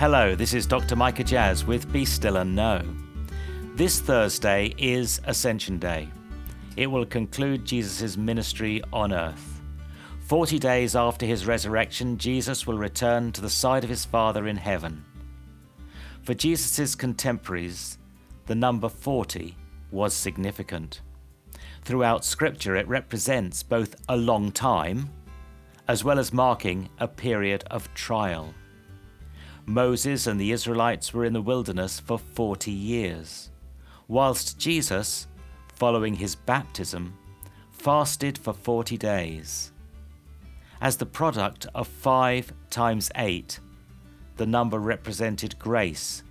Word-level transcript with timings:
Hello, 0.00 0.34
this 0.34 0.54
is 0.54 0.64
Dr. 0.64 0.96
Micha 0.96 1.26
Jazz 1.26 1.66
with 1.66 1.92
Be 1.92 2.06
Still 2.06 2.38
and 2.38 2.56
Know. 2.56 2.82
This 3.74 4.00
Thursday 4.00 4.72
is 4.78 5.20
Ascension 5.24 5.78
Day. 5.78 6.08
It 6.78 6.86
will 6.86 7.04
conclude 7.04 7.66
Jesus' 7.66 8.16
ministry 8.16 8.82
on 8.94 9.12
earth. 9.12 9.60
Forty 10.20 10.58
days 10.58 10.96
after 10.96 11.26
his 11.26 11.46
resurrection, 11.46 12.16
Jesus 12.16 12.66
will 12.66 12.78
return 12.78 13.30
to 13.32 13.42
the 13.42 13.50
side 13.50 13.84
of 13.84 13.90
his 13.90 14.06
Father 14.06 14.48
in 14.48 14.56
heaven. 14.56 15.04
For 16.22 16.32
Jesus' 16.32 16.94
contemporaries, 16.94 17.98
the 18.46 18.54
number 18.54 18.88
40 18.88 19.54
was 19.90 20.14
significant. 20.14 21.02
Throughout 21.84 22.24
Scripture, 22.24 22.74
it 22.74 22.88
represents 22.88 23.62
both 23.62 23.96
a 24.08 24.16
long 24.16 24.50
time 24.50 25.10
as 25.88 26.04
well 26.04 26.18
as 26.18 26.32
marking 26.32 26.88
a 26.98 27.06
period 27.06 27.64
of 27.70 27.92
trial. 27.92 28.54
Moses 29.70 30.26
and 30.26 30.40
the 30.40 30.50
Israelites 30.50 31.14
were 31.14 31.24
in 31.24 31.32
the 31.32 31.40
wilderness 31.40 32.00
for 32.00 32.18
40 32.18 32.72
years, 32.72 33.50
whilst 34.08 34.58
Jesus, 34.58 35.28
following 35.74 36.14
his 36.14 36.34
baptism, 36.34 37.16
fasted 37.70 38.36
for 38.36 38.52
40 38.52 38.98
days. 38.98 39.70
As 40.80 40.96
the 40.96 41.06
product 41.06 41.68
of 41.72 41.86
5 41.86 42.52
times 42.68 43.12
8, 43.14 43.60
the 44.38 44.46
number 44.46 44.80
represented 44.80 45.56
grace, 45.60 46.24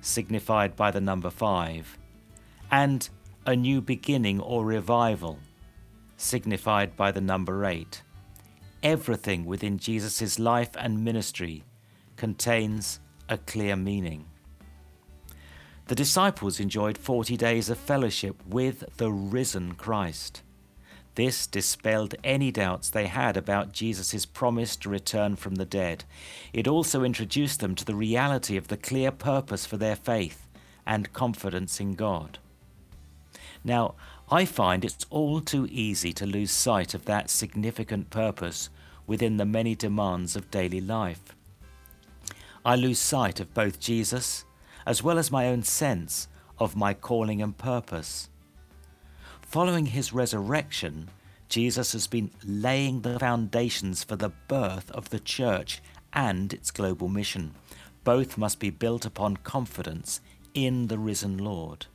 signified 0.00 0.74
by 0.74 0.90
the 0.90 1.00
number 1.00 1.30
5, 1.30 1.96
and 2.72 3.08
a 3.46 3.54
new 3.54 3.80
beginning 3.80 4.40
or 4.40 4.64
revival, 4.64 5.38
signified 6.16 6.96
by 6.96 7.12
the 7.12 7.20
number 7.20 7.64
8. 7.64 8.02
Everything 8.82 9.44
within 9.44 9.78
Jesus' 9.78 10.40
life 10.40 10.70
and 10.76 11.04
ministry 11.04 11.62
contains 12.20 13.00
a 13.30 13.38
clear 13.38 13.74
meaning. 13.74 14.26
The 15.86 15.94
disciples 15.94 16.60
enjoyed 16.60 16.98
40 16.98 17.34
days 17.38 17.70
of 17.70 17.78
fellowship 17.78 18.36
with 18.46 18.84
the 18.98 19.10
risen 19.10 19.72
Christ. 19.72 20.42
This 21.14 21.46
dispelled 21.46 22.14
any 22.22 22.52
doubts 22.52 22.90
they 22.90 23.06
had 23.06 23.38
about 23.38 23.72
Jesus' 23.72 24.26
promise 24.26 24.76
to 24.76 24.90
return 24.90 25.34
from 25.34 25.54
the 25.54 25.64
dead. 25.64 26.04
It 26.52 26.68
also 26.68 27.04
introduced 27.04 27.60
them 27.60 27.74
to 27.74 27.86
the 27.86 27.94
reality 27.94 28.58
of 28.58 28.68
the 28.68 28.76
clear 28.76 29.10
purpose 29.10 29.64
for 29.64 29.78
their 29.78 29.96
faith 29.96 30.46
and 30.86 31.14
confidence 31.14 31.80
in 31.80 31.94
God. 31.94 32.38
Now, 33.64 33.94
I 34.30 34.44
find 34.44 34.84
it's 34.84 35.06
all 35.08 35.40
too 35.40 35.66
easy 35.70 36.12
to 36.12 36.26
lose 36.26 36.50
sight 36.50 36.92
of 36.92 37.06
that 37.06 37.30
significant 37.30 38.10
purpose 38.10 38.68
within 39.06 39.38
the 39.38 39.46
many 39.46 39.74
demands 39.74 40.36
of 40.36 40.50
daily 40.50 40.82
life. 40.82 41.34
I 42.64 42.76
lose 42.76 42.98
sight 42.98 43.40
of 43.40 43.54
both 43.54 43.80
Jesus 43.80 44.44
as 44.86 45.02
well 45.02 45.18
as 45.18 45.30
my 45.30 45.46
own 45.48 45.62
sense 45.62 46.28
of 46.58 46.76
my 46.76 46.94
calling 46.94 47.40
and 47.40 47.56
purpose. 47.56 48.28
Following 49.40 49.86
his 49.86 50.12
resurrection, 50.12 51.08
Jesus 51.48 51.92
has 51.92 52.06
been 52.06 52.30
laying 52.44 53.00
the 53.00 53.18
foundations 53.18 54.04
for 54.04 54.16
the 54.16 54.32
birth 54.48 54.90
of 54.92 55.10
the 55.10 55.20
church 55.20 55.82
and 56.12 56.52
its 56.52 56.70
global 56.70 57.08
mission. 57.08 57.54
Both 58.04 58.38
must 58.38 58.58
be 58.58 58.70
built 58.70 59.04
upon 59.04 59.38
confidence 59.38 60.20
in 60.54 60.86
the 60.88 60.98
risen 60.98 61.38
Lord. 61.38 61.86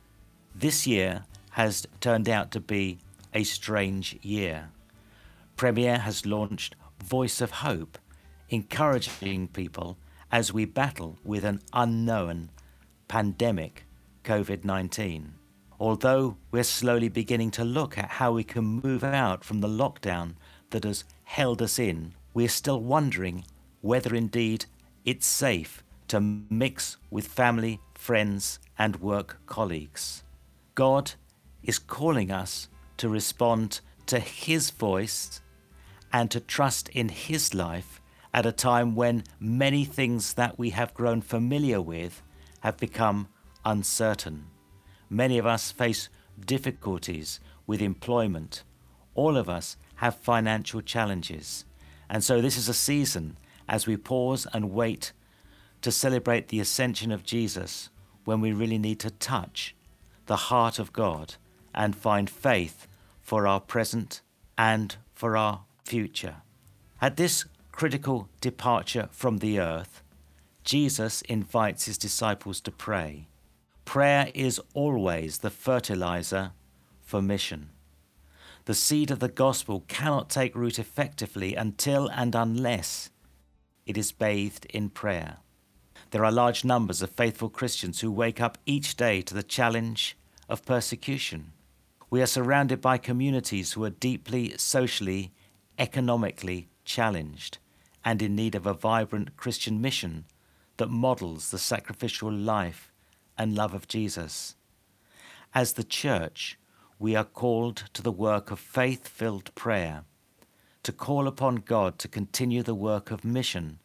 This 0.54 0.86
year 0.86 1.24
has 1.52 1.86
turned 2.00 2.28
out 2.28 2.50
to 2.52 2.60
be 2.60 2.98
a 3.32 3.44
strange 3.44 4.18
year. 4.22 4.70
Premier 5.56 5.98
has 5.98 6.26
launched 6.26 6.76
Voice 7.02 7.40
of 7.40 7.50
Hope, 7.50 7.98
encouraging 8.50 9.48
people 9.48 9.96
as 10.30 10.52
we 10.52 10.64
battle 10.64 11.18
with 11.24 11.44
an 11.44 11.60
unknown 11.72 12.50
pandemic, 13.08 13.84
COVID 14.24 14.64
19. 14.64 15.34
Although 15.78 16.36
we're 16.50 16.62
slowly 16.62 17.08
beginning 17.08 17.50
to 17.52 17.64
look 17.64 17.98
at 17.98 18.08
how 18.08 18.32
we 18.32 18.44
can 18.44 18.80
move 18.82 19.04
out 19.04 19.44
from 19.44 19.60
the 19.60 19.68
lockdown 19.68 20.34
that 20.70 20.84
has 20.84 21.04
held 21.24 21.60
us 21.60 21.78
in, 21.78 22.14
we're 22.34 22.48
still 22.48 22.80
wondering 22.80 23.44
whether 23.82 24.14
indeed 24.14 24.64
it's 25.04 25.26
safe 25.26 25.84
to 26.08 26.20
mix 26.20 26.96
with 27.10 27.26
family, 27.26 27.80
friends, 27.94 28.58
and 28.78 28.96
work 29.00 29.38
colleagues. 29.46 30.22
God 30.74 31.12
is 31.62 31.78
calling 31.78 32.30
us 32.30 32.68
to 32.96 33.08
respond 33.08 33.80
to 34.06 34.18
His 34.18 34.70
voice 34.70 35.40
and 36.12 36.30
to 36.30 36.40
trust 36.40 36.88
in 36.90 37.08
His 37.08 37.54
life 37.54 38.00
at 38.36 38.44
a 38.44 38.52
time 38.52 38.94
when 38.94 39.24
many 39.40 39.82
things 39.86 40.34
that 40.34 40.58
we 40.58 40.68
have 40.68 40.92
grown 40.92 41.22
familiar 41.22 41.80
with 41.80 42.22
have 42.60 42.76
become 42.76 43.28
uncertain. 43.64 44.44
Many 45.08 45.38
of 45.38 45.46
us 45.46 45.72
face 45.72 46.10
difficulties 46.38 47.40
with 47.66 47.80
employment. 47.80 48.62
All 49.14 49.38
of 49.38 49.48
us 49.48 49.78
have 49.96 50.16
financial 50.16 50.82
challenges. 50.82 51.64
And 52.10 52.22
so 52.22 52.42
this 52.42 52.58
is 52.58 52.68
a 52.68 52.74
season 52.74 53.38
as 53.70 53.86
we 53.86 53.96
pause 53.96 54.46
and 54.52 54.70
wait 54.70 55.12
to 55.80 55.90
celebrate 55.90 56.48
the 56.48 56.60
ascension 56.60 57.10
of 57.10 57.24
Jesus 57.24 57.88
when 58.26 58.42
we 58.42 58.52
really 58.52 58.78
need 58.78 59.00
to 59.00 59.10
touch 59.10 59.74
the 60.26 60.36
heart 60.36 60.78
of 60.78 60.92
God 60.92 61.36
and 61.74 61.96
find 61.96 62.28
faith 62.28 62.86
for 63.22 63.46
our 63.46 63.60
present 63.60 64.20
and 64.58 64.96
for 65.14 65.38
our 65.38 65.62
future. 65.84 66.42
At 67.00 67.16
this 67.16 67.46
critical 67.76 68.26
departure 68.40 69.06
from 69.12 69.36
the 69.36 69.60
earth, 69.60 70.02
Jesus 70.64 71.20
invites 71.28 71.84
his 71.84 71.98
disciples 71.98 72.58
to 72.58 72.70
pray. 72.70 73.28
Prayer 73.84 74.30
is 74.34 74.58
always 74.72 75.38
the 75.38 75.50
fertilizer 75.50 76.52
for 77.02 77.20
mission. 77.20 77.68
The 78.64 78.74
seed 78.74 79.10
of 79.10 79.18
the 79.18 79.28
gospel 79.28 79.84
cannot 79.88 80.30
take 80.30 80.56
root 80.56 80.78
effectively 80.78 81.54
until 81.54 82.08
and 82.08 82.34
unless 82.34 83.10
it 83.84 83.98
is 83.98 84.10
bathed 84.10 84.64
in 84.70 84.88
prayer. 84.88 85.36
There 86.12 86.24
are 86.24 86.32
large 86.32 86.64
numbers 86.64 87.02
of 87.02 87.10
faithful 87.10 87.50
Christians 87.50 88.00
who 88.00 88.10
wake 88.10 88.40
up 88.40 88.56
each 88.64 88.96
day 88.96 89.20
to 89.20 89.34
the 89.34 89.42
challenge 89.42 90.16
of 90.48 90.64
persecution. 90.64 91.52
We 92.08 92.22
are 92.22 92.26
surrounded 92.26 92.80
by 92.80 92.96
communities 92.96 93.74
who 93.74 93.84
are 93.84 93.90
deeply 93.90 94.54
socially, 94.56 95.34
economically 95.78 96.68
challenged 96.86 97.58
and 98.06 98.22
in 98.22 98.36
need 98.36 98.54
of 98.54 98.66
a 98.66 98.72
vibrant 98.72 99.36
Christian 99.36 99.80
mission 99.80 100.24
that 100.76 100.88
models 100.88 101.50
the 101.50 101.58
sacrificial 101.58 102.32
life 102.32 102.92
and 103.36 103.56
love 103.56 103.74
of 103.74 103.88
Jesus. 103.88 104.54
As 105.52 105.72
the 105.72 105.82
church, 105.82 106.56
we 107.00 107.16
are 107.16 107.24
called 107.24 107.82
to 107.94 108.02
the 108.02 108.12
work 108.12 108.52
of 108.52 108.60
faith 108.60 109.08
filled 109.08 109.52
prayer, 109.56 110.04
to 110.84 110.92
call 110.92 111.26
upon 111.26 111.56
God 111.56 111.98
to 111.98 112.06
continue 112.06 112.62
the 112.62 112.76
work 112.76 113.10
of 113.10 113.24
mission 113.24 113.80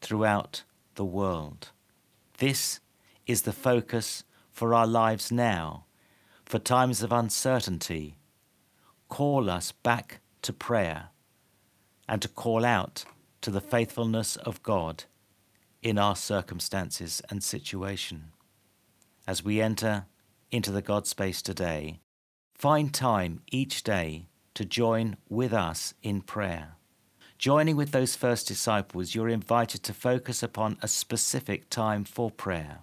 throughout 0.00 0.62
the 0.94 1.04
world. 1.04 1.72
This 2.38 2.78
is 3.26 3.42
the 3.42 3.52
focus 3.52 4.22
for 4.52 4.72
our 4.72 4.86
lives 4.86 5.32
now, 5.32 5.86
for 6.44 6.60
times 6.60 7.02
of 7.02 7.10
uncertainty. 7.10 8.18
Call 9.08 9.50
us 9.50 9.72
back 9.72 10.20
to 10.42 10.52
prayer 10.52 11.08
and 12.08 12.22
to 12.22 12.28
call 12.28 12.64
out 12.64 13.04
to 13.40 13.50
the 13.50 13.60
faithfulness 13.60 14.36
of 14.36 14.62
God 14.62 15.04
in 15.82 15.98
our 15.98 16.16
circumstances 16.16 17.22
and 17.30 17.42
situation. 17.42 18.32
As 19.26 19.44
we 19.44 19.60
enter 19.60 20.06
into 20.50 20.70
the 20.72 20.82
God 20.82 21.06
space 21.06 21.42
today, 21.42 22.00
find 22.54 22.92
time 22.92 23.42
each 23.52 23.82
day 23.82 24.26
to 24.54 24.64
join 24.64 25.16
with 25.28 25.52
us 25.52 25.94
in 26.02 26.22
prayer. 26.22 26.74
Joining 27.38 27.76
with 27.76 27.92
those 27.92 28.16
first 28.16 28.48
disciples, 28.48 29.14
you're 29.14 29.28
invited 29.28 29.84
to 29.84 29.94
focus 29.94 30.42
upon 30.42 30.76
a 30.82 30.88
specific 30.88 31.70
time 31.70 32.04
for 32.04 32.32
prayer. 32.32 32.80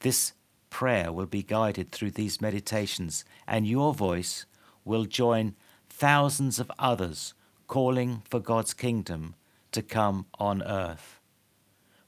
This 0.00 0.32
prayer 0.70 1.12
will 1.12 1.26
be 1.26 1.42
guided 1.42 1.92
through 1.92 2.12
these 2.12 2.40
meditations, 2.40 3.24
and 3.46 3.66
your 3.66 3.92
voice 3.92 4.46
will 4.84 5.04
join 5.04 5.54
thousands 5.90 6.58
of 6.58 6.72
others 6.78 7.34
calling 7.66 8.22
for 8.24 8.40
God's 8.40 8.72
kingdom 8.72 9.34
to 9.74 9.82
come 9.82 10.26
on 10.38 10.62
earth. 10.62 11.20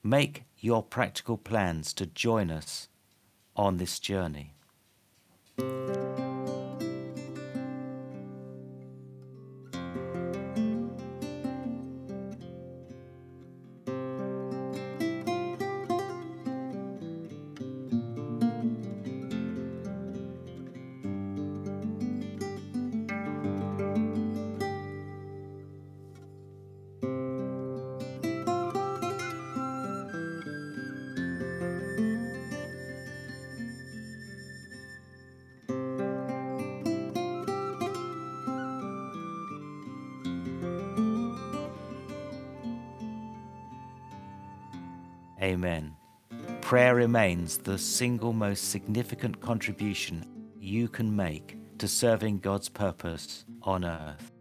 Make 0.02 0.44
your 0.58 0.82
practical 0.82 1.36
plans 1.36 1.92
to 1.94 2.06
join 2.06 2.50
us 2.50 2.88
on 3.56 3.76
this 3.76 3.98
journey. 3.98 4.54
Amen. 45.46 45.94
Prayer 46.60 46.96
remains 46.96 47.58
the 47.58 47.78
single 47.78 48.32
most 48.32 48.70
significant 48.70 49.40
contribution 49.40 50.26
you 50.58 50.88
can 50.88 51.14
make 51.14 51.56
to 51.78 51.86
serving 51.86 52.40
God's 52.40 52.68
purpose 52.68 53.44
on 53.62 53.84
earth. 53.84 54.32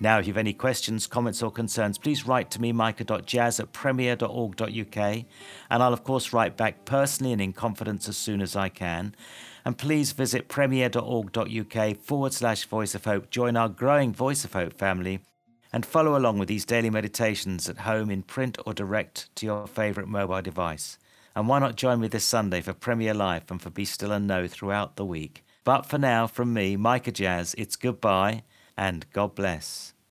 Now, 0.00 0.18
if 0.18 0.26
you 0.26 0.32
have 0.32 0.38
any 0.38 0.52
questions, 0.52 1.06
comments, 1.06 1.44
or 1.44 1.52
concerns, 1.52 1.96
please 1.96 2.26
write 2.26 2.50
to 2.50 2.60
me, 2.60 2.72
micha.jazz 2.72 3.60
at 3.60 3.72
premier.org.uk, 3.72 4.96
and 4.96 5.82
I'll, 5.82 5.92
of 5.92 6.02
course, 6.02 6.32
write 6.32 6.56
back 6.56 6.84
personally 6.84 7.32
and 7.32 7.40
in 7.40 7.52
confidence 7.52 8.08
as 8.08 8.16
soon 8.16 8.40
as 8.42 8.56
I 8.56 8.68
can. 8.68 9.14
And 9.64 9.78
please 9.78 10.10
visit 10.10 10.48
premier.org.uk 10.48 11.96
forward 11.98 12.32
slash 12.32 12.64
voice 12.64 12.96
of 12.96 13.04
hope, 13.04 13.30
join 13.30 13.56
our 13.56 13.68
growing 13.68 14.12
Voice 14.12 14.44
of 14.44 14.54
Hope 14.54 14.72
family, 14.72 15.20
and 15.72 15.86
follow 15.86 16.16
along 16.16 16.38
with 16.38 16.48
these 16.48 16.64
daily 16.64 16.90
meditations 16.90 17.68
at 17.68 17.78
home 17.78 18.10
in 18.10 18.22
print 18.22 18.58
or 18.66 18.74
direct 18.74 19.34
to 19.36 19.46
your 19.46 19.66
favourite 19.66 20.08
mobile 20.08 20.42
device. 20.42 20.98
And 21.34 21.48
why 21.48 21.58
not 21.58 21.76
join 21.76 22.00
me 22.00 22.08
this 22.08 22.24
Sunday 22.24 22.60
for 22.60 22.74
Premier 22.74 23.14
Life 23.14 23.50
and 23.50 23.60
for 23.60 23.70
Be 23.70 23.84
Still 23.84 24.12
and 24.12 24.26
Know 24.26 24.46
throughout 24.46 24.96
the 24.96 25.04
week? 25.04 25.44
But 25.64 25.86
for 25.86 25.96
now, 25.96 26.26
from 26.26 26.52
me, 26.52 26.76
Micha 26.76 27.12
Jazz, 27.12 27.54
it's 27.56 27.76
goodbye 27.76 28.42
and 28.76 29.06
God 29.12 29.34
bless. 29.34 29.94